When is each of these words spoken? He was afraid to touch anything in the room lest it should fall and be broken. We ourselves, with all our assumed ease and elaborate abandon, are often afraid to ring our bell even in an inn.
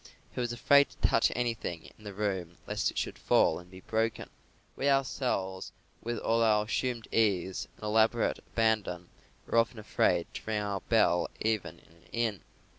He 0.33 0.39
was 0.41 0.51
afraid 0.51 0.89
to 0.89 1.07
touch 1.07 1.31
anything 1.35 1.91
in 1.95 2.03
the 2.05 2.13
room 2.15 2.57
lest 2.65 2.89
it 2.89 2.97
should 2.97 3.19
fall 3.19 3.59
and 3.59 3.69
be 3.69 3.81
broken. 3.81 4.31
We 4.75 4.89
ourselves, 4.89 5.71
with 6.01 6.17
all 6.17 6.41
our 6.41 6.65
assumed 6.65 7.07
ease 7.13 7.67
and 7.75 7.83
elaborate 7.83 8.39
abandon, 8.39 9.09
are 9.47 9.59
often 9.59 9.77
afraid 9.77 10.25
to 10.33 10.41
ring 10.47 10.59
our 10.59 10.79
bell 10.81 11.29
even 11.39 11.77
in 11.77 11.91
an 11.91 12.09
inn. 12.11 12.41